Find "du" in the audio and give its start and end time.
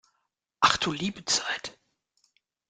0.77-0.93